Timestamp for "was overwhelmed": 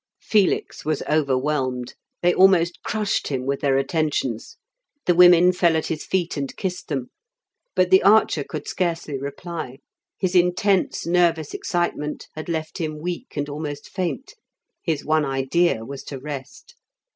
0.83-1.93